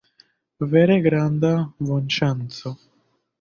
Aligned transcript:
Vere 0.71 0.95
granda 1.07 1.51
bonŝanco. 1.91 2.73